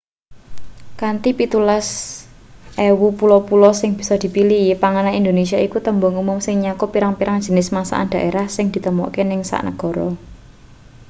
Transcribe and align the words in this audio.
kanthi 0.99 1.29
17,000 1.33 3.17
pulo-pulo 3.19 3.69
sing 3.79 3.91
bisa 3.99 4.15
dipilih 4.23 4.63
panganan 4.83 5.17
indonesia 5.21 5.57
iku 5.67 5.77
tembung 5.85 6.15
umum 6.21 6.37
sing 6.45 6.55
nyakup 6.65 6.89
pirang-pirang 6.93 7.37
jinis 7.45 7.69
masakan 7.77 8.07
daerah 8.13 8.45
sing 8.55 8.65
ditemokake 8.73 9.21
ing 9.33 9.41
sak 9.49 9.61
negara 9.67 10.07